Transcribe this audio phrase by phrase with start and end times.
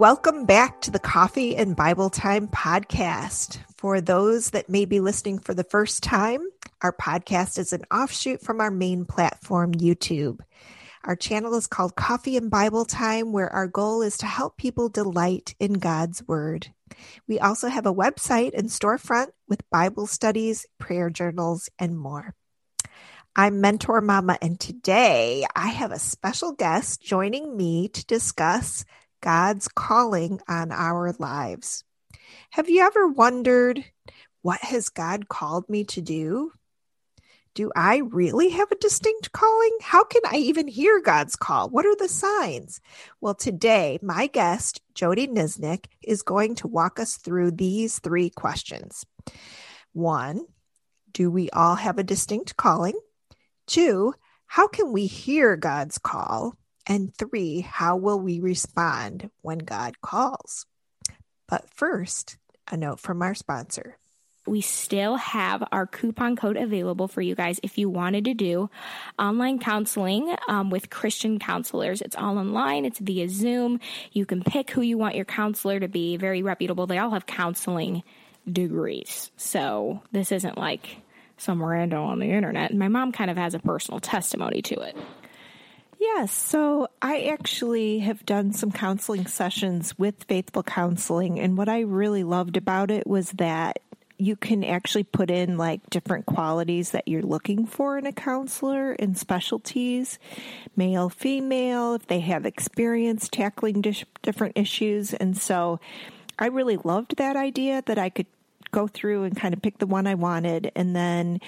[0.00, 3.58] Welcome back to the Coffee and Bible Time podcast.
[3.76, 6.40] For those that may be listening for the first time,
[6.80, 10.40] our podcast is an offshoot from our main platform, YouTube.
[11.04, 14.88] Our channel is called Coffee and Bible Time, where our goal is to help people
[14.88, 16.72] delight in God's Word.
[17.28, 22.34] We also have a website and storefront with Bible studies, prayer journals, and more.
[23.36, 28.86] I'm Mentor Mama, and today I have a special guest joining me to discuss
[29.20, 31.84] God's calling on our lives.
[32.50, 33.84] Have you ever wondered,
[34.42, 36.52] what has God called me to do?
[37.54, 39.76] do I really have a distinct calling?
[39.82, 41.68] How can I even hear God's call?
[41.68, 42.80] What are the signs?
[43.20, 49.04] Well, today, my guest, Jody Nisnik, is going to walk us through these three questions.
[49.92, 50.46] One,
[51.12, 52.98] do we all have a distinct calling?
[53.66, 54.14] Two,
[54.46, 56.56] how can we hear God's call?
[56.90, 60.66] And three, how will we respond when God calls?
[61.48, 62.36] But first,
[62.70, 63.96] a note from our sponsor
[64.46, 68.68] we still have our coupon code available for you guys if you wanted to do
[69.18, 72.00] online counseling um, with Christian counselors.
[72.02, 73.80] It's all online, it's via Zoom.
[74.12, 76.86] You can pick who you want your counselor to be, very reputable.
[76.86, 78.02] They all have counseling
[78.50, 79.30] degrees.
[79.36, 80.96] So this isn't like
[81.36, 82.74] some random on the internet.
[82.74, 84.96] My mom kind of has a personal testimony to it.
[86.00, 86.32] Yes.
[86.32, 91.38] So I actually have done some counseling sessions with Faithful Counseling.
[91.38, 93.80] And what I really loved about it was that
[94.16, 98.92] you can actually put in like different qualities that you're looking for in a counselor
[98.92, 100.18] and specialties
[100.76, 103.82] male female if they have experience tackling
[104.22, 105.80] different issues and so
[106.38, 108.26] i really loved that idea that i could
[108.70, 110.72] go through and kind of pick the one I wanted.
[110.74, 111.40] And then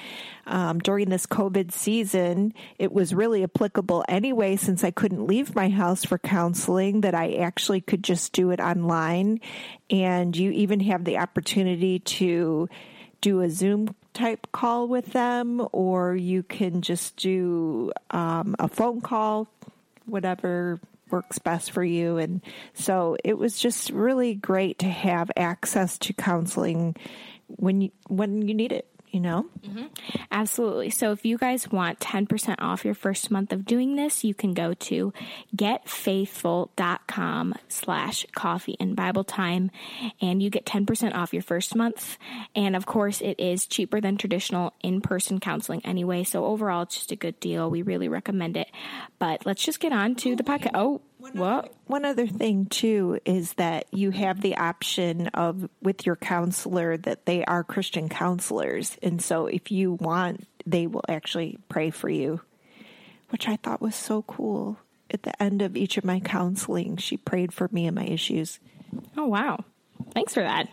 [0.46, 5.68] um, during this COVID season, it was really applicable anyway, since I couldn't leave my
[5.68, 9.40] house for counseling, that I actually could just do it online.
[9.90, 12.68] And you even have the opportunity to
[13.20, 19.00] do a Zoom type call with them, or you can just do um, a phone
[19.00, 19.48] call,
[20.06, 20.80] whatever
[21.12, 22.16] works best for you.
[22.18, 22.42] And
[22.74, 26.96] so it was just really great to have access to counseling
[27.46, 29.46] when you, when you need it you know?
[29.60, 29.86] Mm-hmm.
[30.30, 30.90] Absolutely.
[30.90, 34.54] So if you guys want 10% off your first month of doing this, you can
[34.54, 35.12] go to
[35.54, 39.70] getfaithful.com slash coffee and Bible time
[40.20, 42.16] and you get 10% off your first month.
[42.56, 46.24] And of course, it is cheaper than traditional in-person counseling anyway.
[46.24, 47.70] So overall, it's just a good deal.
[47.70, 48.68] We really recommend it.
[49.18, 50.72] But let's just get on to the podcast.
[50.74, 51.38] Oh, one?
[51.38, 56.96] Other, one other thing too is that you have the option of with your counselor
[56.98, 62.08] that they are Christian counselors, and so if you want, they will actually pray for
[62.08, 62.40] you,
[63.30, 64.78] which I thought was so cool.
[65.10, 68.58] At the end of each of my counseling, she prayed for me and my issues.
[69.16, 69.64] Oh wow!
[70.12, 70.68] Thanks for that.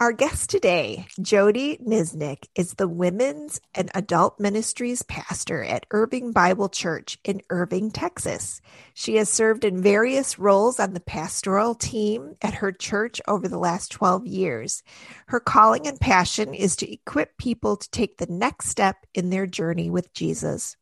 [0.00, 6.68] Our guest today, Jody Nisnik, is the Women's and Adult Ministries pastor at Irving Bible
[6.68, 8.60] Church in Irving, Texas.
[8.94, 13.58] She has served in various roles on the pastoral team at her church over the
[13.58, 14.84] last 12 years.
[15.26, 19.48] Her calling and passion is to equip people to take the next step in their
[19.48, 20.76] journey with Jesus.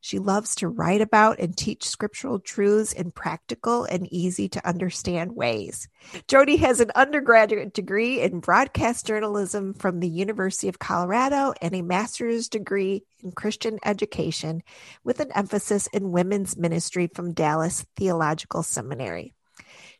[0.00, 5.34] She loves to write about and teach scriptural truths in practical and easy to understand
[5.34, 5.88] ways.
[6.28, 11.82] Jody has an undergraduate degree in broadcast journalism from the University of Colorado and a
[11.82, 14.62] master's degree in Christian education
[15.02, 19.34] with an emphasis in women's ministry from Dallas Theological Seminary.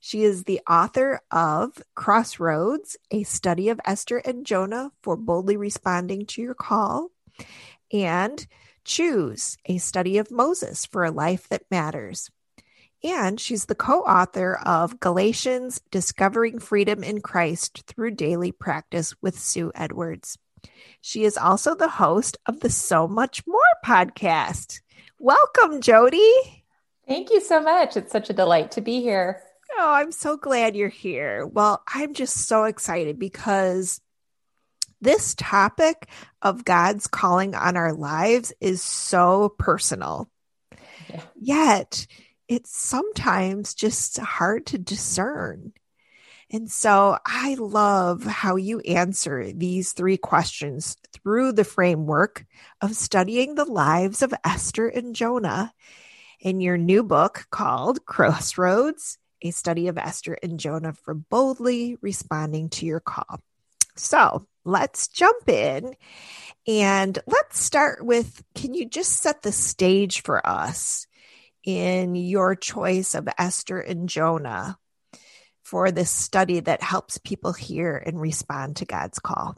[0.01, 6.27] She is the author of Crossroads, a study of Esther and Jonah for boldly responding
[6.27, 7.09] to your call,
[7.91, 8.47] and
[8.85, 12.31] Choose a study of Moses for a life that matters.
[13.03, 19.39] And she's the co author of Galatians Discovering Freedom in Christ Through Daily Practice with
[19.39, 20.39] Sue Edwards.
[21.01, 24.81] She is also the host of the So Much More podcast.
[25.19, 26.33] Welcome, Jody.
[27.09, 27.97] Thank you so much.
[27.97, 29.41] It's such a delight to be here.
[29.79, 31.47] Oh, I'm so glad you're here.
[31.47, 34.01] Well, I'm just so excited because
[35.05, 36.09] this topic
[36.43, 40.29] of God's calling on our lives is so personal.
[41.09, 41.23] Yeah.
[41.41, 42.07] Yet
[42.49, 45.73] it's sometimes just hard to discern.
[46.51, 52.45] And so I love how you answer these three questions through the framework
[52.81, 55.73] of studying the lives of Esther and Jonah
[56.41, 62.69] in your new book called Crossroads, a study of Esther and Jonah for boldly responding
[62.71, 63.41] to your call.
[63.97, 65.95] So let's jump in
[66.67, 71.07] and let's start with can you just set the stage for us
[71.65, 74.79] in your choice of Esther and Jonah?
[75.65, 79.57] for this study that helps people hear and respond to God's call?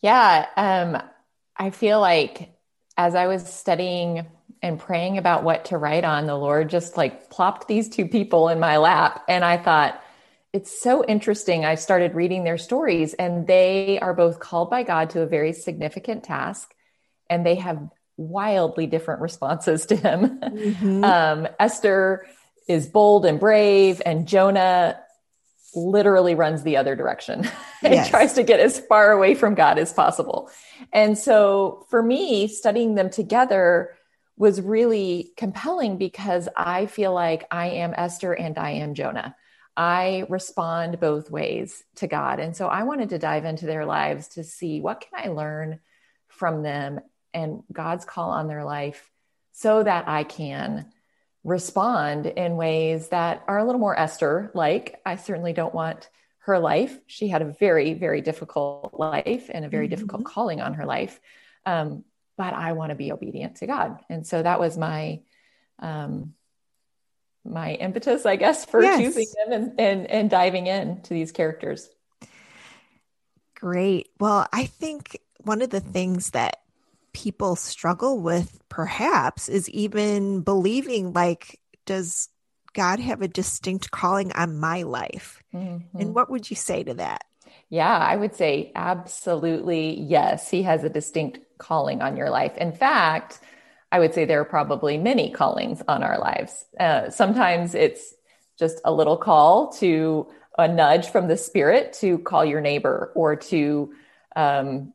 [0.00, 1.02] Yeah, um,
[1.56, 2.50] I feel like
[2.96, 4.26] as I was studying
[4.62, 8.50] and praying about what to write on, the Lord just like plopped these two people
[8.50, 9.24] in my lap.
[9.26, 10.00] And I thought,
[10.54, 11.64] it's so interesting.
[11.64, 15.52] I started reading their stories, and they are both called by God to a very
[15.52, 16.72] significant task,
[17.28, 20.38] and they have wildly different responses to Him.
[20.38, 21.04] Mm-hmm.
[21.14, 22.24] Um, Esther
[22.68, 25.00] is bold and brave, and Jonah
[25.74, 27.40] literally runs the other direction
[27.82, 28.08] and yes.
[28.08, 30.48] tries to get as far away from God as possible.
[30.92, 33.90] And so for me, studying them together
[34.36, 39.34] was really compelling because I feel like I am Esther and I am Jonah.
[39.76, 42.38] I respond both ways to God.
[42.38, 45.80] And so I wanted to dive into their lives to see what can I learn
[46.28, 47.00] from them
[47.32, 49.10] and God's call on their life
[49.52, 50.86] so that I can
[51.42, 55.00] respond in ways that are a little more Esther like.
[55.04, 56.08] I certainly don't want
[56.40, 56.98] her life.
[57.06, 59.94] She had a very, very difficult life and a very mm-hmm.
[59.94, 61.20] difficult calling on her life.
[61.66, 62.04] Um,
[62.36, 64.00] but I want to be obedient to God.
[64.08, 65.20] And so that was my
[65.78, 66.34] um,
[67.44, 69.00] my impetus, I guess, for yes.
[69.00, 71.88] choosing them and, and, and diving into these characters.
[73.54, 74.08] Great.
[74.18, 76.60] Well, I think one of the things that
[77.12, 82.28] people struggle with perhaps is even believing like, does
[82.72, 85.42] God have a distinct calling on my life?
[85.54, 85.98] Mm-hmm.
[85.98, 87.24] And what would you say to that?
[87.68, 90.50] Yeah, I would say absolutely yes.
[90.50, 92.56] He has a distinct calling on your life.
[92.56, 93.40] In fact,
[93.94, 96.64] I would say there are probably many callings on our lives.
[96.80, 98.12] Uh, sometimes it's
[98.58, 100.26] just a little call to
[100.58, 103.94] a nudge from the spirit to call your neighbor or to,
[104.34, 104.92] um,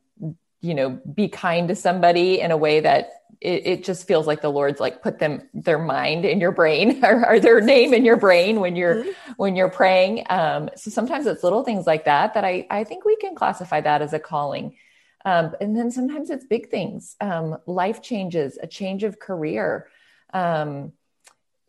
[0.60, 4.42] you know, be kind to somebody in a way that it, it, just feels like
[4.42, 8.04] the Lord's like put them their mind in your brain or, or their name in
[8.04, 9.32] your brain when you're mm-hmm.
[9.38, 10.26] when you're praying.
[10.28, 13.80] Um, so sometimes it's little things like that that I I think we can classify
[13.80, 14.76] that as a calling.
[15.24, 19.88] Um, and then sometimes it's big things, um, life changes, a change of career,
[20.32, 20.92] um,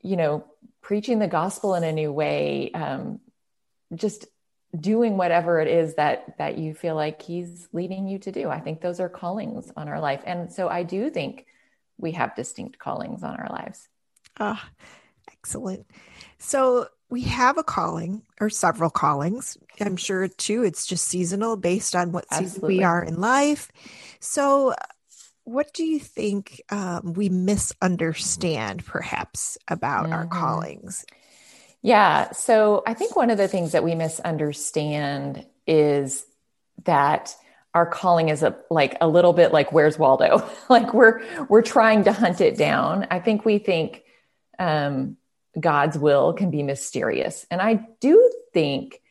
[0.02, 0.46] you know,
[0.82, 3.20] preaching the gospel in a new way, um,
[3.94, 4.26] just
[4.80, 8.50] doing whatever it is that that you feel like he's leading you to do.
[8.50, 11.46] I think those are callings on our life, and so I do think
[11.98, 13.88] we have distinct callings on our lives.
[14.40, 14.86] Ah, oh,
[15.34, 15.86] excellent.
[16.40, 19.58] So we have a calling or several callings.
[19.80, 22.54] I'm sure too, it's just seasonal based on what Absolutely.
[22.54, 23.70] season we are in life.
[24.20, 24.74] So,
[25.44, 30.14] what do you think um, we misunderstand perhaps about mm-hmm.
[30.14, 31.06] our callings?
[31.82, 32.32] Yeah.
[32.32, 36.26] So, I think one of the things that we misunderstand is
[36.86, 37.36] that
[37.74, 40.50] our calling is a like a little bit like where's Waldo?
[40.70, 43.08] like we're we're trying to hunt it down.
[43.12, 44.04] I think we think
[44.60, 45.18] um,
[45.60, 47.46] God's will can be mysterious.
[47.52, 49.02] And I do think,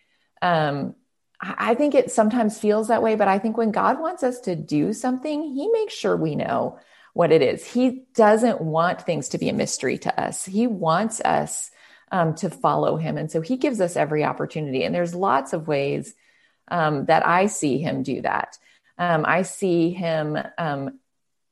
[0.41, 0.95] um,
[1.41, 4.57] I think it sometimes feels that way, but I think when God wants us to
[4.57, 6.79] do something, He makes sure we know
[7.13, 7.67] what it is.
[7.67, 10.45] He doesn't want things to be a mystery to us.
[10.45, 11.71] He wants us
[12.13, 13.17] um, to follow Him.
[13.17, 14.85] And so He gives us every opportunity.
[14.85, 16.15] And there's lots of ways
[16.69, 18.59] um, that I see Him do that.
[18.99, 21.01] Um, I see Him um,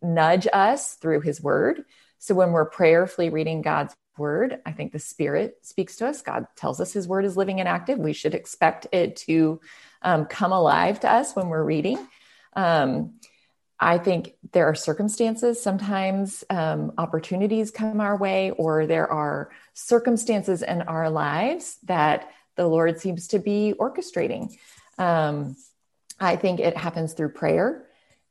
[0.03, 1.85] nudge us through His Word.
[2.19, 4.61] So when we're prayerfully reading God's word.
[4.67, 6.23] I think the Spirit speaks to us.
[6.23, 7.99] God tells us His word is living and active.
[7.99, 9.61] We should expect it to
[10.03, 11.99] um, come alive to us when we're reading.
[12.55, 13.15] Um,
[13.81, 20.63] I think there are circumstances, sometimes um, opportunities come our way, or there are circumstances
[20.63, 24.57] in our lives that the Lord seems to be orchestrating.
[24.99, 25.57] Um,
[26.19, 27.88] I think it happens through prayer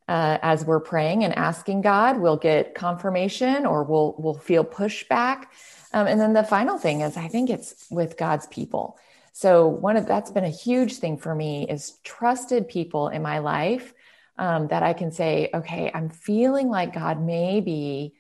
[0.08, 5.46] uh, as we're praying and asking God, we'll get confirmation or we'll we'll feel pushback.
[5.94, 8.98] Um, and then the final thing is, I think it's with God's people.
[9.34, 13.40] So one of that's been a huge thing for me is trusted people in my
[13.40, 13.94] life
[14.38, 18.16] um, that I can say, okay, I'm feeling like God may be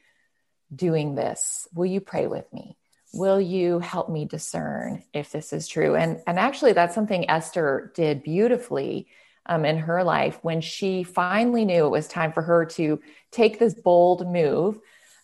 [0.73, 1.67] doing this.
[1.73, 2.77] Will you pray with me?
[3.13, 5.95] Will you help me discern if this is true?
[5.95, 9.07] And and actually, that's something Esther did beautifully
[9.47, 13.01] um, in her life when she finally knew it was time for her to
[13.31, 14.79] take this bold move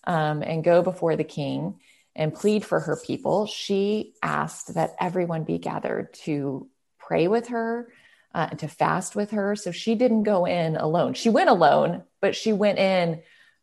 [0.06, 1.80] um, and go before the king
[2.16, 3.46] and plead for her people.
[3.46, 6.68] She asked that everyone be gathered to
[7.00, 7.92] pray with her,
[8.34, 9.56] uh, to fast with her.
[9.56, 11.14] So she didn't go in alone.
[11.14, 13.22] She went alone, but she went in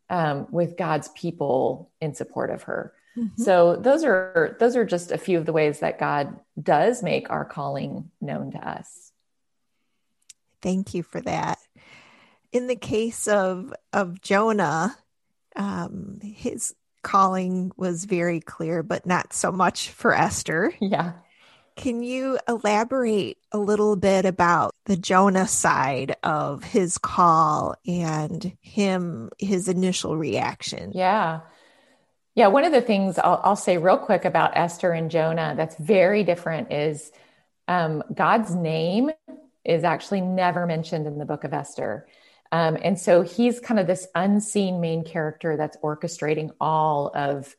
[0.08, 2.92] um, with God's people in support of her.
[3.16, 3.42] Mm-hmm.
[3.42, 7.30] So those are those are just a few of the ways that God does make
[7.30, 9.09] our calling known to us.
[10.62, 11.58] Thank you for that.
[12.52, 14.96] In the case of of Jonah,
[15.56, 20.72] um, his calling was very clear, but not so much for Esther.
[20.80, 21.12] Yeah.
[21.76, 29.30] Can you elaborate a little bit about the Jonah side of his call and him,
[29.38, 30.92] his initial reaction?
[30.94, 31.40] Yeah.
[32.34, 32.48] Yeah.
[32.48, 36.22] One of the things I'll, I'll say real quick about Esther and Jonah that's very
[36.22, 37.12] different is
[37.66, 39.10] um, God's name
[39.64, 42.06] is actually never mentioned in the book of Esther.
[42.52, 47.54] Um, and so he's kind of this unseen main character that's orchestrating all of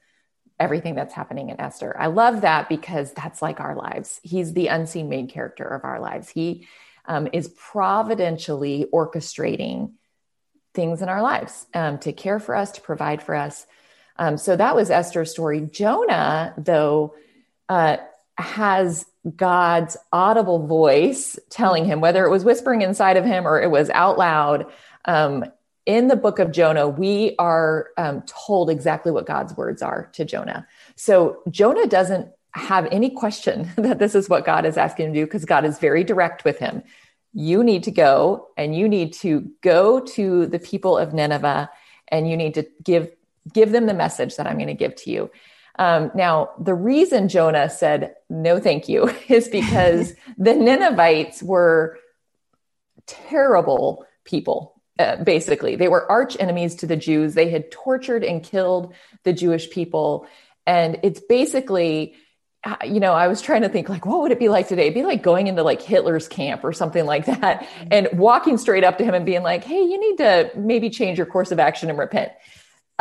[0.59, 1.95] everything that's happening in Esther.
[1.97, 4.19] I love that because that's like our lives.
[4.23, 6.29] He's the unseen main character of our lives.
[6.29, 6.67] He
[7.05, 9.93] um, is providentially orchestrating
[10.73, 13.65] things in our lives um, to care for us, to provide for us.
[14.17, 15.61] Um, so that was Esther's story.
[15.61, 17.15] Jonah, though,
[17.67, 17.97] uh,
[18.37, 19.05] has
[19.35, 23.89] God's audible voice telling him, whether it was whispering inside of him or it was
[23.91, 24.65] out loud.
[25.05, 25.45] Um,
[25.85, 30.25] in the book of Jonah, we are um, told exactly what God's words are to
[30.25, 30.67] Jonah.
[30.95, 35.19] So Jonah doesn't have any question that this is what God is asking him to
[35.21, 36.83] do because God is very direct with him.
[37.33, 41.69] You need to go and you need to go to the people of Nineveh
[42.09, 43.09] and you need to give
[43.51, 45.31] give them the message that I'm going to give to you.
[45.81, 51.97] Um, now, the reason Jonah said no, thank you, is because the Ninevites were
[53.07, 54.79] terrible people.
[54.99, 57.33] Uh, basically, they were arch enemies to the Jews.
[57.33, 60.27] They had tortured and killed the Jewish people,
[60.67, 62.15] and it's basically
[62.63, 64.83] uh, you know, I was trying to think like, what would it be like today?
[64.83, 68.83] It'd be like going into like Hitler's camp or something like that and walking straight
[68.83, 71.57] up to him and being like, Hey, you need to maybe change your course of
[71.57, 72.31] action and repent.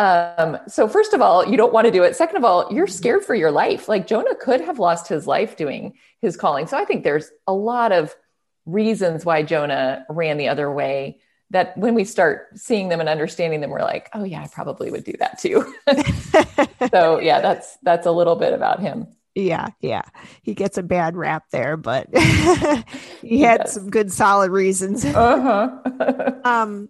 [0.01, 2.17] Um, so first of all, you don't want to do it.
[2.17, 3.87] Second of all, you're scared for your life.
[3.87, 5.93] Like Jonah could have lost his life doing
[6.23, 6.67] his calling.
[6.67, 8.17] So I think there's a lot of
[8.65, 13.61] reasons why Jonah ran the other way that when we start seeing them and understanding
[13.61, 15.71] them, we're like, oh yeah, I probably would do that too.
[16.91, 19.07] so yeah, that's that's a little bit about him.
[19.35, 20.03] Yeah, yeah.
[20.41, 22.09] He gets a bad rap there, but
[23.21, 25.05] he had some good solid reasons.
[25.05, 26.33] uh-huh.
[26.45, 26.89] um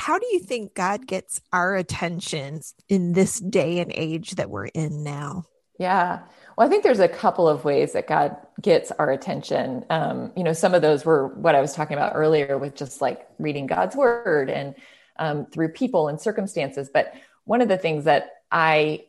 [0.00, 4.64] how do you think God gets our attention in this day and age that we're
[4.64, 5.44] in now?
[5.78, 6.20] Yeah.
[6.56, 9.84] Well, I think there's a couple of ways that God gets our attention.
[9.90, 13.02] Um, you know, some of those were what I was talking about earlier with just
[13.02, 14.74] like reading God's word and
[15.18, 16.88] um, through people and circumstances.
[16.92, 17.12] But
[17.44, 19.04] one of the things that I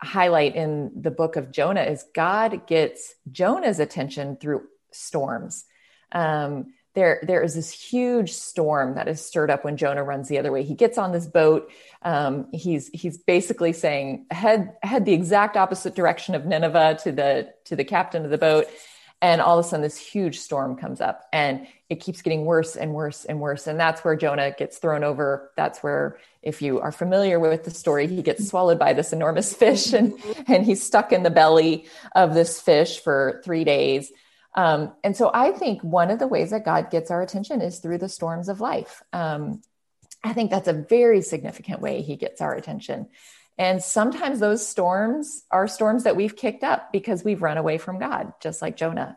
[0.00, 5.66] highlight in the book of Jonah is God gets Jonah's attention through storms.
[6.10, 10.38] Um, there there is this huge storm that is stirred up when Jonah runs the
[10.38, 10.62] other way.
[10.62, 11.70] He gets on this boat.
[12.02, 17.54] Um, he's he's basically saying head head the exact opposite direction of Nineveh to the
[17.64, 18.66] to the captain of the boat,
[19.22, 22.76] and all of a sudden this huge storm comes up, and it keeps getting worse
[22.76, 23.66] and worse and worse.
[23.66, 25.50] And that's where Jonah gets thrown over.
[25.56, 29.54] That's where, if you are familiar with the story, he gets swallowed by this enormous
[29.62, 30.12] fish, and
[30.46, 34.12] and he's stuck in the belly of this fish for three days.
[34.54, 37.78] Um, and so I think one of the ways that God gets our attention is
[37.78, 39.02] through the storms of life.
[39.12, 39.62] Um,
[40.22, 43.08] I think that's a very significant way he gets our attention.
[43.58, 47.98] And sometimes those storms are storms that we've kicked up because we've run away from
[47.98, 49.16] God, just like Jonah.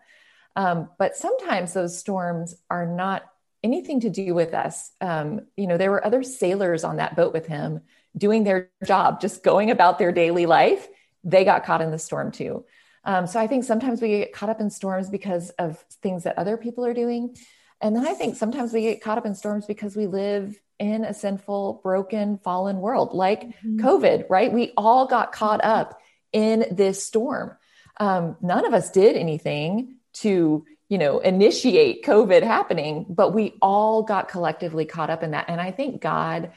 [0.55, 3.23] Um, but sometimes those storms are not
[3.63, 4.91] anything to do with us.
[5.01, 7.81] Um, you know, there were other sailors on that boat with him
[8.15, 10.87] doing their job, just going about their daily life.
[11.23, 12.65] They got caught in the storm too.
[13.05, 16.38] Um, so I think sometimes we get caught up in storms because of things that
[16.38, 17.35] other people are doing.
[17.81, 21.05] And then I think sometimes we get caught up in storms because we live in
[21.05, 23.79] a sinful, broken, fallen world like mm-hmm.
[23.79, 24.51] COVID, right?
[24.51, 26.01] We all got caught up
[26.33, 27.55] in this storm.
[27.97, 34.03] Um, none of us did anything to, you know, initiate COVID happening, but we all
[34.03, 35.45] got collectively caught up in that.
[35.47, 36.51] And I think God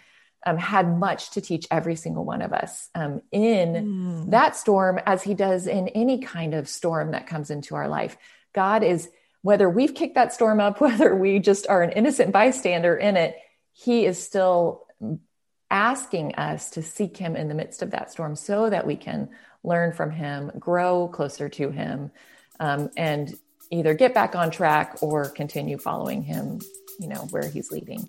[0.48, 4.30] um, had much to teach every single one of us um, in mm.
[4.30, 8.16] that storm, as he does in any kind of storm that comes into our life.
[8.54, 9.10] God is,
[9.42, 13.36] whether we've kicked that storm up, whether we just are an innocent bystander in it,
[13.72, 14.86] he is still
[15.70, 19.28] asking us to seek him in the midst of that storm so that we can
[19.62, 22.10] learn from him, grow closer to him,
[22.58, 23.34] um, and
[23.70, 26.58] either get back on track or continue following him,
[26.98, 28.08] you know, where he's leading.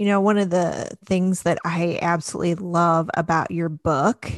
[0.00, 4.32] You know, one of the things that I absolutely love about your book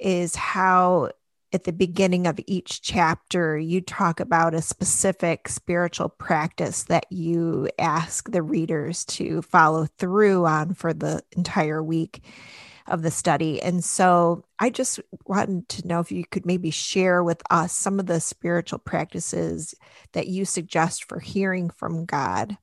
[0.00, 1.12] is how
[1.52, 7.68] at the beginning of each chapter you talk about a specific spiritual practice that you
[7.78, 12.24] ask the readers to follow through on for the entire week
[12.88, 13.62] of the study.
[13.62, 18.00] And so I just wanted to know if you could maybe share with us some
[18.00, 19.72] of the spiritual practices
[20.14, 22.58] that you suggest for hearing from God.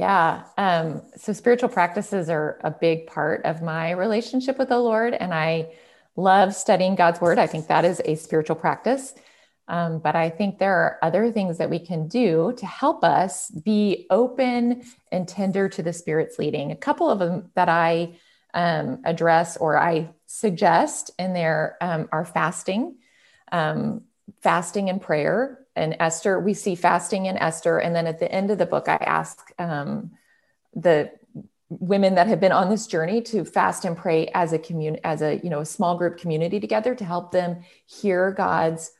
[0.00, 0.44] Yeah.
[0.56, 5.12] Um, so spiritual practices are a big part of my relationship with the Lord.
[5.12, 5.74] And I
[6.16, 7.38] love studying God's word.
[7.38, 9.12] I think that is a spiritual practice.
[9.68, 13.50] Um, but I think there are other things that we can do to help us
[13.50, 16.72] be open and tender to the Spirit's leading.
[16.72, 18.14] A couple of them that I
[18.54, 22.96] um, address or I suggest in there um, are fasting,
[23.52, 24.04] um,
[24.40, 27.78] fasting and prayer and Esther, we see fasting in Esther.
[27.78, 30.10] And then at the end of the book, I ask um,
[30.74, 31.10] the
[31.70, 35.22] women that have been on this journey to fast and pray as a community, as
[35.22, 38.92] a, you know, a small group community together to help them hear God's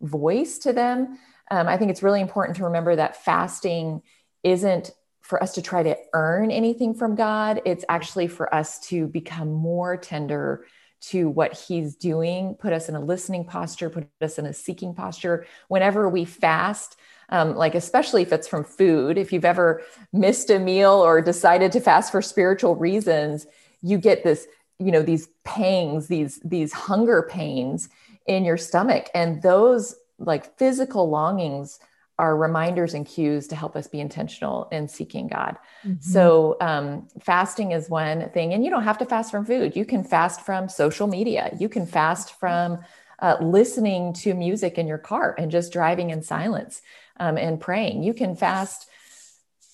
[0.00, 1.18] voice to them.
[1.50, 4.02] Um, I think it's really important to remember that fasting
[4.42, 7.62] isn't for us to try to earn anything from God.
[7.64, 10.66] It's actually for us to become more tender
[11.08, 14.94] to what he's doing, put us in a listening posture, put us in a seeking
[14.94, 15.46] posture.
[15.68, 16.96] Whenever we fast,
[17.28, 19.82] um, like especially if it's from food, if you've ever
[20.12, 23.46] missed a meal or decided to fast for spiritual reasons,
[23.82, 24.46] you get this,
[24.78, 27.88] you know, these pangs, these these hunger pains
[28.26, 31.78] in your stomach, and those like physical longings
[32.18, 35.56] are reminders and cues to help us be intentional in seeking God.
[35.84, 36.00] Mm-hmm.
[36.00, 39.74] So, um, fasting is one thing, and you don't have to fast from food.
[39.74, 41.56] You can fast from social media.
[41.58, 42.78] You can fast from
[43.20, 46.82] uh, listening to music in your car and just driving in silence
[47.18, 48.02] um, and praying.
[48.02, 48.88] You can fast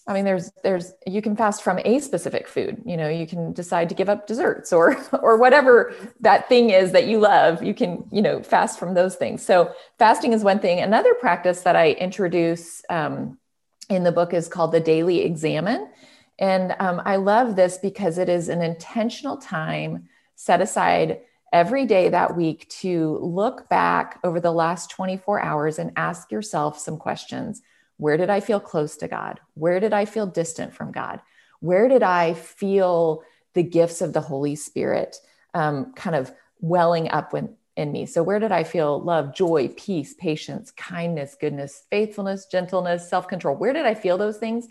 [0.07, 2.83] I mean, there's there's you can fast from a specific food.
[2.85, 6.93] You know, you can decide to give up desserts or or whatever that thing is
[6.93, 7.63] that you love.
[7.63, 9.43] You can you know fast from those things.
[9.43, 10.81] So fasting is one thing.
[10.81, 13.39] Another practice that I introduce um,
[13.89, 15.91] in the book is called the daily examen,
[16.39, 21.21] and um, I love this because it is an intentional time set aside
[21.53, 26.79] every day that week to look back over the last 24 hours and ask yourself
[26.79, 27.61] some questions
[28.01, 29.41] where did I feel close to God?
[29.55, 31.21] Where did I feel distant from God?
[31.61, 35.19] Where did I feel the gifts of the Holy Spirit
[35.53, 38.07] um, kind of welling up when, in me?
[38.07, 43.55] So, where did I feel love, joy, peace, patience, kindness, goodness, faithfulness, gentleness, self control?
[43.55, 44.67] Where did I feel those things?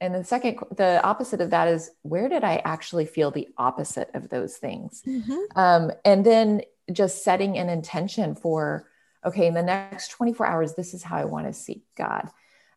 [0.00, 4.10] And the second, the opposite of that is where did I actually feel the opposite
[4.14, 5.02] of those things?
[5.04, 5.58] Mm-hmm.
[5.58, 8.88] Um, and then just setting an intention for,
[9.24, 12.28] okay, in the next 24 hours, this is how I want to seek God.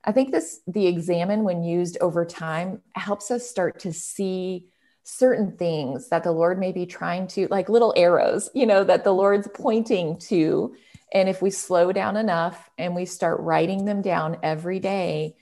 [0.05, 4.67] I think this, the examen when used over time, helps us start to see
[5.03, 9.03] certain things that the Lord may be trying to, like little arrows, you know, that
[9.03, 10.75] the Lord's pointing to.
[11.11, 15.35] And if we slow down enough and we start writing them down every day,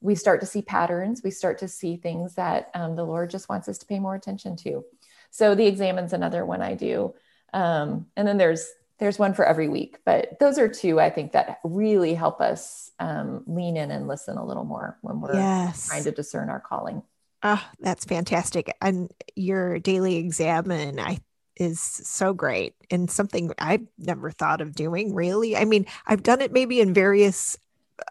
[0.00, 1.22] we start to see patterns.
[1.22, 4.14] We start to see things that um, the Lord just wants us to pay more
[4.14, 4.84] attention to.
[5.30, 7.14] So the examen's another one I do.
[7.52, 8.66] Um, and then there's
[9.00, 12.90] there's one for every week, but those are two I think that really help us
[13.00, 15.88] um, lean in and listen a little more when we're yes.
[15.88, 17.02] trying to discern our calling.
[17.42, 18.72] Oh, that's fantastic.
[18.82, 21.18] And your daily examen, I
[21.56, 25.56] is so great and something I've never thought of doing really.
[25.56, 27.58] I mean, I've done it maybe in various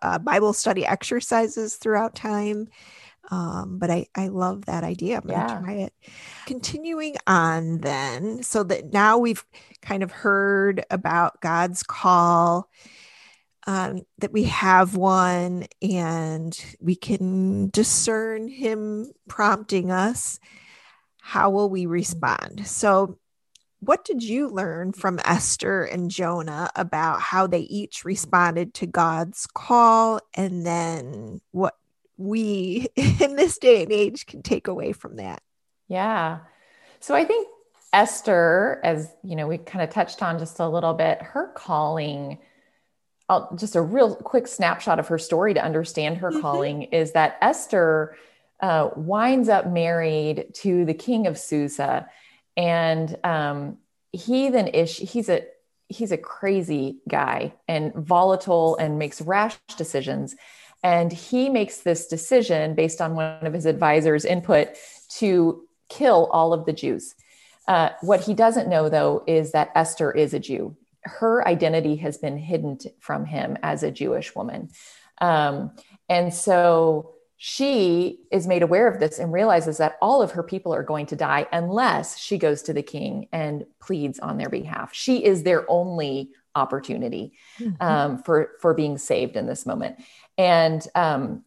[0.04, 2.68] uh, Bible study exercises throughout time.
[3.32, 5.18] Um, but I, I love that idea.
[5.18, 5.94] I'm going to try it.
[6.48, 9.46] Continuing on, then, so that now we've
[9.82, 12.70] kind of heard about God's call
[13.70, 20.40] um, that we have one and we can discern him prompting us
[21.22, 23.20] how will we respond so
[23.82, 29.46] what did you learn from esther and jonah about how they each responded to god's
[29.54, 31.76] call and then what
[32.20, 35.42] we in this day and age can take away from that
[35.88, 36.40] yeah
[37.00, 37.48] so i think
[37.92, 42.38] esther as you know we kind of touched on just a little bit her calling
[43.30, 46.42] I'll, just a real quick snapshot of her story to understand her mm-hmm.
[46.42, 48.18] calling is that Esther
[48.60, 52.10] uh, winds up married to the king of Susa.
[52.58, 53.78] And um,
[54.12, 55.44] he then ish he's a
[55.88, 60.36] he's a crazy guy and volatile and makes rash decisions.
[60.84, 64.70] And he makes this decision based on one of his advisors' input
[65.18, 67.16] to kill all of the Jews.
[67.68, 70.76] Uh, what he doesn't know, though, is that Esther is a Jew.
[71.04, 74.70] Her identity has been hidden from him as a Jewish woman.
[75.20, 75.72] Um,
[76.08, 80.74] and so she is made aware of this and realizes that all of her people
[80.74, 84.94] are going to die unless she goes to the king and pleads on their behalf.
[84.94, 87.82] She is their only opportunity mm-hmm.
[87.82, 89.98] um, for for being saved in this moment,
[90.40, 91.44] and um,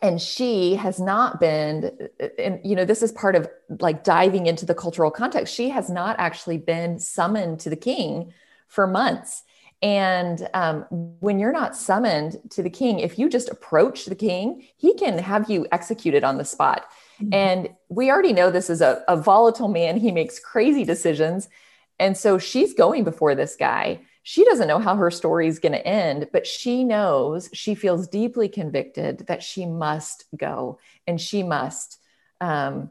[0.00, 2.08] and she has not been.
[2.38, 3.48] And you know, this is part of
[3.80, 5.54] like diving into the cultural context.
[5.54, 8.32] She has not actually been summoned to the king
[8.68, 9.42] for months
[9.82, 14.66] and um, when you're not summoned to the king, if you just approach the king,
[14.76, 16.86] he can have you executed on the spot.
[17.20, 17.32] Mm-hmm.
[17.32, 19.96] And we already know this is a, a volatile man.
[19.96, 21.48] He makes crazy decisions.
[21.98, 24.00] And so she's going before this guy.
[24.22, 28.08] She doesn't know how her story is going to end, but she knows she feels
[28.08, 31.98] deeply convicted that she must go and she must
[32.40, 32.90] um,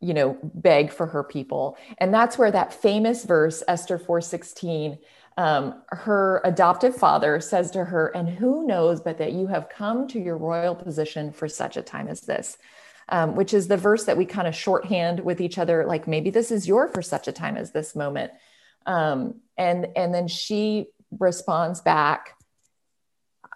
[0.00, 4.98] you know beg for her people and that's where that famous verse esther 416
[5.36, 10.06] um, her adoptive father says to her, And who knows but that you have come
[10.08, 12.58] to your royal position for such a time as this?
[13.08, 16.30] Um, which is the verse that we kind of shorthand with each other, like maybe
[16.30, 18.32] this is your for such a time as this moment.
[18.86, 20.86] Um, and and then she
[21.18, 22.36] responds back,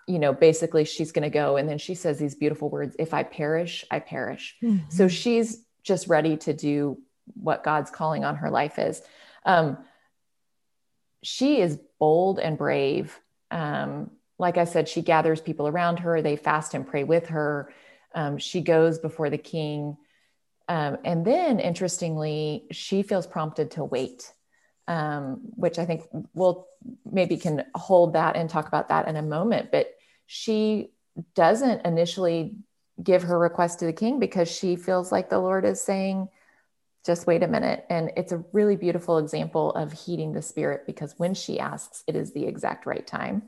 [0.06, 3.14] you know, basically she's going to go, and then she says these beautiful words: "If
[3.14, 4.90] I perish, I perish." Mm-hmm.
[4.90, 6.98] So she's just ready to do
[7.34, 9.02] what God's calling on her life is.
[9.44, 9.78] Um,
[11.22, 13.18] she is bold and brave.
[13.50, 16.20] Um, like I said, she gathers people around her.
[16.20, 17.72] They fast and pray with her.
[18.14, 19.96] Um, she goes before the king.
[20.68, 24.32] Um, and then, interestingly, she feels prompted to wait,
[24.88, 26.02] um, which I think
[26.34, 26.66] we'll
[27.10, 29.70] maybe can hold that and talk about that in a moment.
[29.70, 29.94] But
[30.26, 30.90] she
[31.34, 32.56] doesn't initially
[33.02, 36.28] give her request to the king because she feels like the Lord is saying,
[37.04, 37.84] just wait a minute.
[37.88, 42.16] And it's a really beautiful example of heeding the spirit because when she asks, it
[42.16, 43.44] is the exact right time.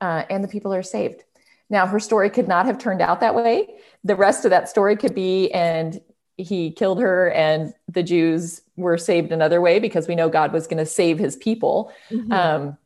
[0.00, 1.22] Uh, and the people are saved.
[1.70, 3.76] Now, her story could not have turned out that way.
[4.04, 6.00] The rest of that story could be, and
[6.36, 10.66] he killed her, and the Jews were saved another way because we know God was
[10.66, 11.92] going to save his people.
[12.10, 12.32] Mm-hmm.
[12.32, 12.78] Um,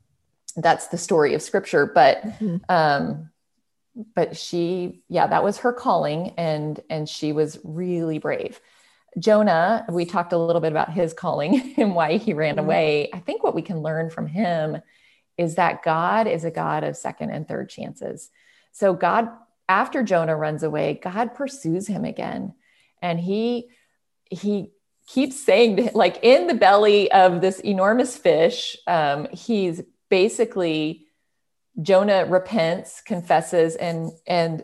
[0.57, 1.87] that's the story of scripture.
[1.87, 2.57] But, mm-hmm.
[2.69, 3.31] um,
[4.15, 8.61] but she, yeah, that was her calling, and and she was really brave.
[9.19, 12.65] Jonah, we talked a little bit about his calling and why he ran mm-hmm.
[12.65, 13.11] away.
[13.13, 14.81] I think what we can learn from him
[15.37, 18.31] is that God is a God of second and third chances.
[18.73, 19.29] So, God,
[19.69, 22.55] after Jonah runs away, God pursues him again.
[23.03, 23.69] And he,
[24.31, 24.71] he,
[25.09, 29.81] keeps saying like in the belly of this enormous fish um, he's
[30.11, 31.07] basically
[31.81, 34.63] jonah repents confesses and and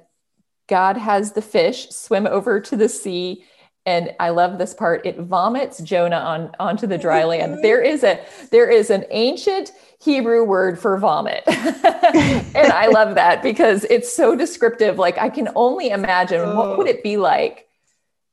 [0.68, 3.42] god has the fish swim over to the sea
[3.87, 5.05] and I love this part.
[5.05, 7.59] It vomits Jonah on onto the dry land.
[7.62, 13.42] There is a there is an ancient Hebrew word for vomit, and I love that
[13.42, 14.99] because it's so descriptive.
[14.99, 16.57] Like I can only imagine oh.
[16.57, 17.68] what would it be like.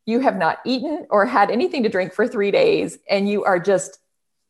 [0.05, 3.59] You have not eaten or had anything to drink for three days, and you are
[3.59, 3.99] just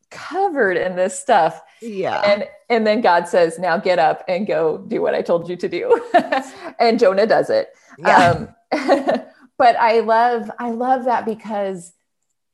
[0.09, 1.61] covered in this stuff.
[1.81, 2.21] Yeah.
[2.21, 5.55] And and then God says, "Now get up and go do what I told you
[5.57, 6.01] to do,"
[6.79, 7.69] and Jonah does it.
[7.97, 8.31] Yeah.
[8.31, 8.49] Um,
[9.57, 11.93] but I love I love that because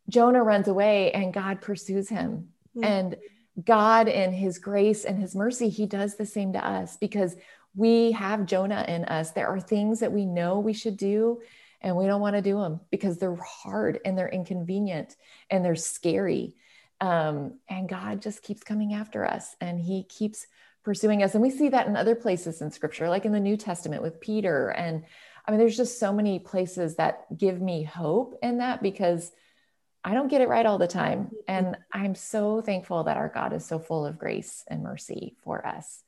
[0.09, 2.49] Jonah runs away and God pursues him.
[2.75, 2.83] Mm-hmm.
[2.83, 3.15] And
[3.63, 7.35] God in his grace and his mercy, he does the same to us because
[7.75, 9.31] we have Jonah in us.
[9.31, 11.41] There are things that we know we should do
[11.81, 15.15] and we don't want to do them because they're hard and they're inconvenient
[15.49, 16.55] and they're scary.
[16.99, 20.47] Um, and God just keeps coming after us and he keeps
[20.83, 21.33] pursuing us.
[21.33, 24.19] And we see that in other places in scripture, like in the New Testament with
[24.19, 25.03] Peter and
[25.47, 29.31] I mean, there's just so many places that give me hope in that because
[30.03, 31.25] I don't get it right all the time.
[31.25, 31.35] Mm-hmm.
[31.47, 35.65] And I'm so thankful that our God is so full of grace and mercy for
[35.65, 36.03] us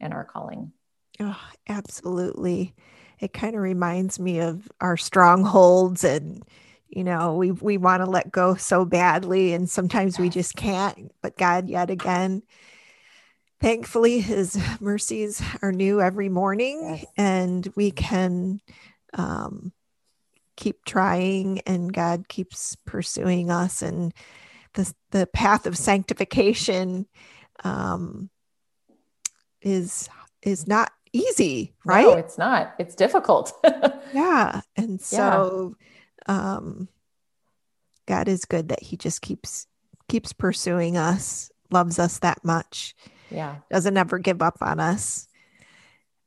[0.00, 0.72] and our calling.
[1.20, 2.74] Oh, absolutely.
[3.20, 6.44] It kind of reminds me of our strongholds and
[6.88, 11.12] you know, we we want to let go so badly and sometimes we just can't,
[11.22, 12.42] but God yet again
[13.60, 17.04] thankfully his mercies are new every morning yes.
[17.16, 18.60] and we can
[19.14, 19.72] um,
[20.56, 24.12] keep trying and god keeps pursuing us and
[24.74, 27.06] the, the path of sanctification
[27.64, 28.30] um,
[29.60, 30.08] is
[30.42, 33.52] is not easy right no, it's not it's difficult
[34.14, 35.74] yeah and so
[36.28, 36.54] yeah.
[36.54, 36.88] um
[38.10, 39.68] God is good that he just keeps
[40.08, 42.96] keeps pursuing us, loves us that much.
[43.30, 43.58] Yeah.
[43.70, 45.28] Doesn't ever give up on us.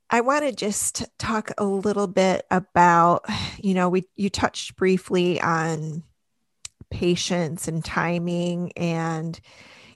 [0.10, 3.26] I want to just talk a little bit about,
[3.58, 6.04] you know, we you touched briefly on
[6.90, 9.38] patience and timing and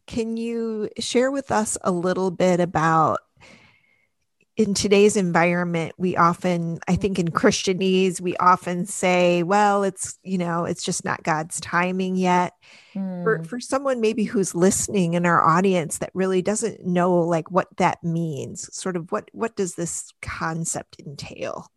[0.07, 3.19] can you share with us a little bit about
[4.57, 10.39] in today's environment, we often, I think in Christianese, we often say, well, it's, you
[10.39, 12.53] know, it's just not God's timing yet.
[12.95, 13.23] Mm.
[13.23, 13.43] For, hmm.
[13.43, 18.03] for someone maybe who's listening in our audience that really doesn't know like what that
[18.03, 21.71] means, sort of what, what does this concept entail?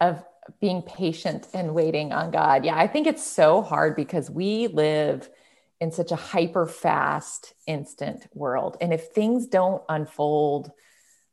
[0.00, 0.22] Of
[0.60, 2.64] being patient and waiting on God.
[2.64, 5.28] Yeah, I think it's so hard because we live
[5.80, 8.76] in such a hyper fast, instant world.
[8.80, 10.70] And if things don't unfold,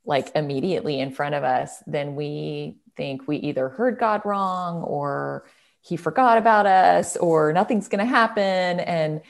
[0.07, 5.45] like immediately in front of us, then we think we either heard God wrong or
[5.81, 8.79] he forgot about us or nothing's going to happen.
[8.79, 9.21] And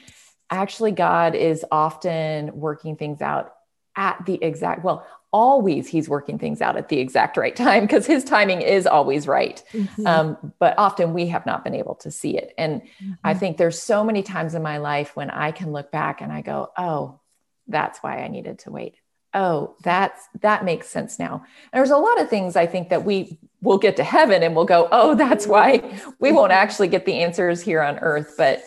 [0.48, 3.54] actually, God is often working things out
[3.96, 8.06] at the exact, well, always he's working things out at the exact right time because
[8.06, 9.62] his timing is always right.
[9.72, 10.06] Mm-hmm.
[10.06, 12.54] Um, but often we have not been able to see it.
[12.56, 13.12] And mm-hmm.
[13.24, 16.32] I think there's so many times in my life when I can look back and
[16.32, 17.18] I go, oh,
[17.66, 18.94] that's why I needed to wait
[19.34, 21.44] oh that's that makes sense now.
[21.72, 24.64] There's a lot of things i think that we will get to heaven and we'll
[24.64, 28.34] go oh that's why we won't actually get the answers here on earth.
[28.36, 28.62] But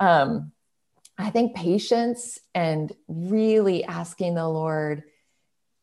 [0.00, 0.52] um
[1.18, 5.04] i think patience and really asking the lord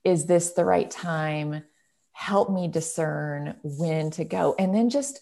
[0.03, 1.63] is this the right time?
[2.11, 4.55] Help me discern when to go.
[4.57, 5.21] And then just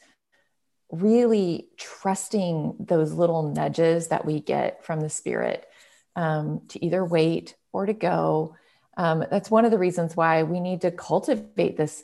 [0.91, 5.67] really trusting those little nudges that we get from the spirit
[6.15, 8.55] um, to either wait or to go
[8.99, 12.03] um, that's one of the reasons why we need to cultivate this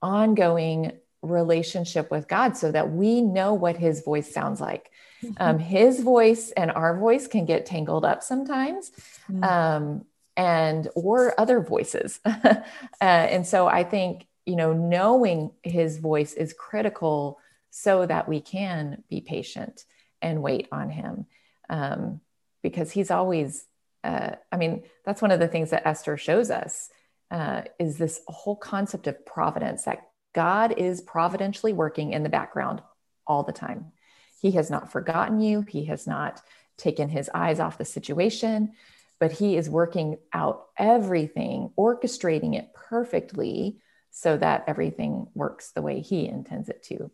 [0.00, 4.88] ongoing relationship with God so that we know what his voice sounds like.
[5.24, 5.34] Mm-hmm.
[5.38, 8.92] Um, his voice and our voice can get tangled up sometimes.
[9.28, 9.42] Mm-hmm.
[9.42, 10.04] Um,
[10.36, 12.20] and or other voices.
[12.24, 12.60] uh,
[13.00, 19.02] and so I think, you know, knowing his voice is critical so that we can
[19.10, 19.84] be patient
[20.22, 21.26] and wait on him
[21.68, 22.20] um,
[22.62, 23.64] because he's always
[24.06, 26.90] uh, I mean, that's one of the things that Esther shows us
[27.32, 32.82] uh, is this whole concept of providence that God is providentially working in the background
[33.26, 33.92] all the time.
[34.40, 36.40] He has not forgotten you, He has not
[36.76, 38.74] taken His eyes off the situation,
[39.18, 43.80] but He is working out everything, orchestrating it perfectly
[44.12, 47.10] so that everything works the way He intends it to.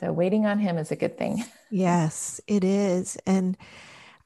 [0.00, 1.44] So, waiting on Him is a good thing.
[1.70, 3.18] Yes, it is.
[3.24, 3.56] And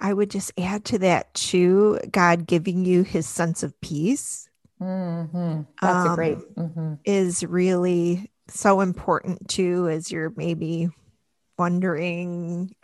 [0.00, 4.48] I would just add to that too, God giving you his sense of peace.
[4.80, 5.60] Mm-hmm.
[5.82, 6.94] That's um, a great mm-hmm.
[7.04, 10.88] is really so important too, as you're maybe
[11.58, 12.74] wondering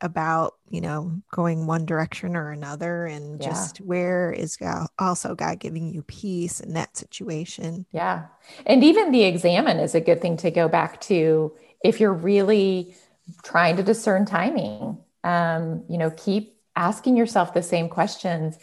[0.00, 3.48] about, you know, going one direction or another, and yeah.
[3.48, 7.84] just where is God, also God giving you peace in that situation.
[7.90, 8.26] Yeah,
[8.64, 11.52] and even the examen is a good thing to go back to
[11.82, 12.94] if you're really
[13.42, 14.98] trying to discern timing.
[15.22, 18.58] Um, you know, keep asking yourself the same questions.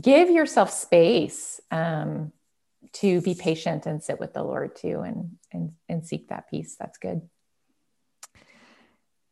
[0.00, 2.32] Give yourself space um,
[2.94, 6.76] to be patient and sit with the Lord too, and and and seek that peace.
[6.78, 7.22] That's good.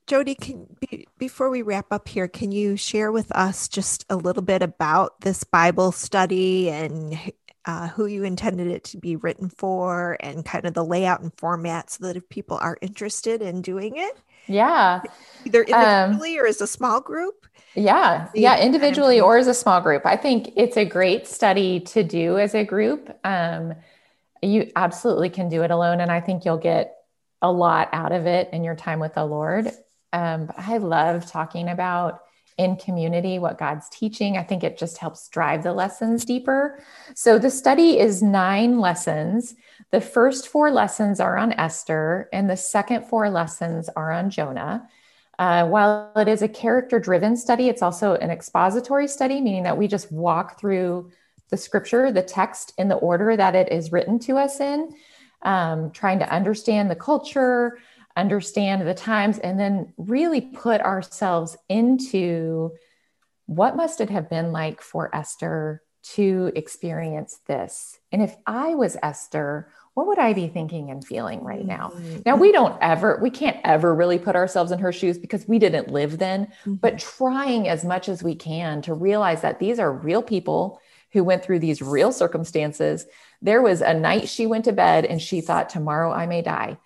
[0.07, 4.17] Jody, can be, before we wrap up here, can you share with us just a
[4.17, 7.17] little bit about this Bible study and
[7.65, 11.33] uh, who you intended it to be written for, and kind of the layout and
[11.39, 14.17] format, so that if people are interested in doing it,
[14.49, 15.01] yeah,
[15.45, 18.29] either individually um, or as a small group, yeah.
[18.35, 18.61] Yeah.
[18.61, 20.05] Individually or as a small group.
[20.05, 23.17] I think it's a great study to do as a group.
[23.25, 23.75] Um,
[24.43, 26.01] you absolutely can do it alone.
[26.01, 26.97] And I think you'll get
[27.43, 29.71] a lot out of it in your time with the Lord.
[30.13, 32.21] Um, but I love talking about
[32.59, 34.37] in community what God's teaching.
[34.37, 36.79] I think it just helps drive the lessons deeper.
[37.15, 39.55] So the study is nine lessons.
[39.93, 44.89] The first four lessons are on Esther, and the second four lessons are on Jonah.
[45.41, 49.79] Uh, while it is a character driven study, it's also an expository study, meaning that
[49.79, 51.11] we just walk through
[51.49, 54.95] the scripture, the text in the order that it is written to us in,
[55.41, 57.79] um, trying to understand the culture,
[58.17, 62.71] understand the times, and then really put ourselves into
[63.47, 67.99] what must it have been like for Esther to experience this.
[68.13, 71.93] And if I was Esther, what would I be thinking and feeling right now?
[71.95, 72.21] Mm-hmm.
[72.25, 75.59] Now, we don't ever, we can't ever really put ourselves in her shoes because we
[75.59, 76.75] didn't live then, mm-hmm.
[76.75, 80.81] but trying as much as we can to realize that these are real people
[81.13, 83.07] who went through these real circumstances.
[83.43, 86.79] There was a night she went to bed and she thought, tomorrow I may die.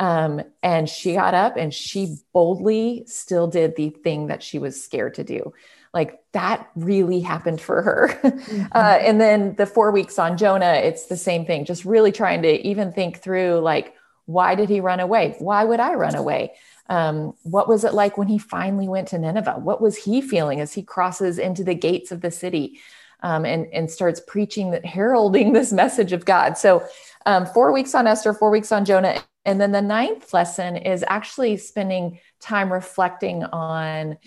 [0.00, 4.82] Um, and she got up and she boldly still did the thing that she was
[4.82, 5.52] scared to do.
[5.94, 8.20] Like that really happened for her.
[8.48, 8.66] Mm-hmm.
[8.72, 12.42] Uh, and then the four weeks on Jonah, it's the same thing, just really trying
[12.42, 13.94] to even think through like,
[14.26, 15.34] why did he run away?
[15.38, 16.52] Why would I run away?
[16.88, 19.58] Um, what was it like when he finally went to Nineveh?
[19.58, 22.80] What was he feeling as he crosses into the gates of the city
[23.22, 26.56] um, and, and starts preaching, that, heralding this message of God?
[26.58, 26.86] So,
[27.26, 29.20] um, four weeks on Esther, four weeks on Jonah.
[29.44, 34.18] And then the ninth lesson is actually spending time reflecting on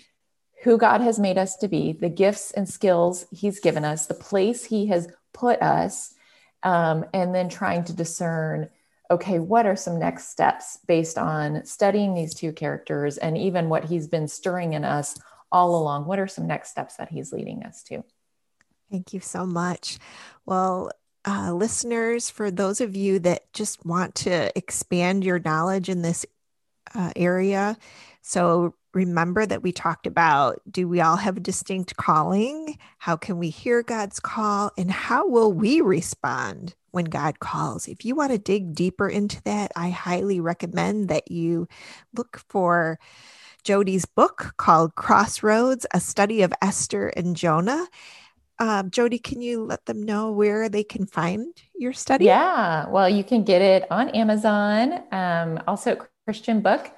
[0.62, 4.14] who God has made us to be, the gifts and skills He's given us, the
[4.14, 6.14] place He has put us,
[6.62, 8.70] um, and then trying to discern
[9.10, 13.84] okay, what are some next steps based on studying these two characters and even what
[13.84, 15.18] He's been stirring in us
[15.50, 16.06] all along?
[16.06, 18.02] What are some next steps that He's leading us to?
[18.90, 19.98] Thank you so much.
[20.46, 20.90] Well,
[21.26, 26.24] uh, listeners, for those of you that just want to expand your knowledge in this
[26.94, 27.76] uh, area,
[28.22, 32.78] so remember that we talked about do we all have a distinct calling?
[32.98, 34.70] How can we hear God's call?
[34.78, 37.88] And how will we respond when God calls?
[37.88, 41.66] If you want to dig deeper into that, I highly recommend that you
[42.16, 42.98] look for
[43.64, 47.88] Jody's book called Crossroads A Study of Esther and Jonah.
[48.58, 52.26] Um, Jody, can you let them know where they can find your study?
[52.26, 56.92] Yeah, well, you can get it on Amazon, um, also Christian Book.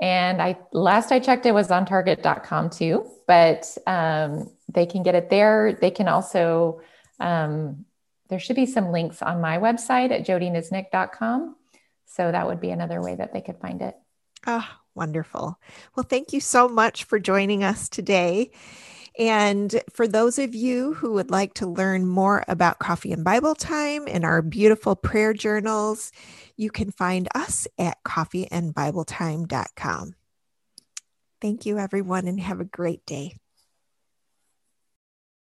[0.00, 5.14] And I last I checked, it was on Target.com too, but um, they can get
[5.14, 5.76] it there.
[5.80, 6.80] They can also
[7.20, 7.84] um,
[8.28, 11.56] there should be some links on my website at jodyniznik.com.
[12.06, 13.96] So that would be another way that they could find it.
[14.46, 15.58] Oh, wonderful.
[15.94, 18.50] Well, thank you so much for joining us today.
[19.18, 23.56] And for those of you who would like to learn more about Coffee and Bible
[23.56, 26.12] Time and our beautiful prayer journals,
[26.56, 30.14] you can find us at coffeeandbibletime.com.
[31.40, 33.34] Thank you, everyone, and have a great day.